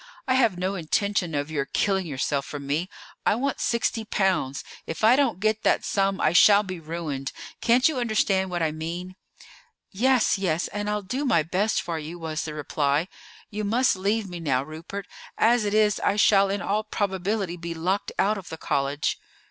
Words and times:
"I 0.27 0.33
have 0.33 0.57
no 0.57 0.73
intention 0.73 1.35
of 1.35 1.51
your 1.51 1.65
killing 1.67 2.07
yourself 2.07 2.47
for 2.47 2.59
me. 2.59 2.89
I 3.23 3.35
want 3.35 3.59
sixty 3.59 4.03
pounds; 4.03 4.63
if 4.87 5.03
I 5.03 5.15
don't 5.15 5.39
get 5.39 5.61
that 5.61 5.85
sum 5.85 6.19
I 6.19 6.33
shall 6.33 6.63
be 6.63 6.79
ruined. 6.79 7.31
Can't 7.61 7.87
you 7.87 7.99
understand 7.99 8.49
what 8.49 8.63
I 8.63 8.71
mean?" 8.71 9.15
"Yes, 9.91 10.39
yes; 10.39 10.67
and 10.69 10.89
I'll 10.89 11.03
do 11.03 11.23
my 11.23 11.43
best 11.43 11.83
for 11.83 11.99
you," 11.99 12.17
was 12.17 12.45
the 12.45 12.55
reply. 12.55 13.09
"You 13.51 13.63
must 13.63 13.95
leave 13.95 14.27
me 14.27 14.39
now, 14.39 14.63
Rupert. 14.63 15.07
As 15.37 15.65
it 15.65 15.73
is, 15.75 15.99
I 15.99 16.15
shall 16.15 16.49
in 16.49 16.63
all 16.63 16.83
probability 16.83 17.55
be 17.55 17.75
locked 17.75 18.11
out 18.17 18.39
of 18.39 18.49
the 18.49 18.57
college." 18.57 19.19